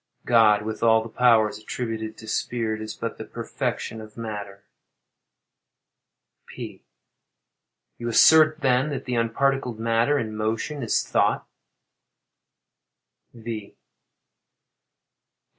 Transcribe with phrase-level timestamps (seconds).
[0.25, 4.63] God, with all the powers attributed to spirit, is but the perfection of matter.
[6.47, 6.81] P.
[7.99, 11.47] You assert, then, that the unparticled matter, in motion, is thought?